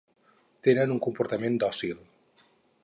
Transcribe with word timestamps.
Tenen 0.67 0.93
un 0.95 1.03
comportament 1.07 1.61
dòcil. 1.65 2.03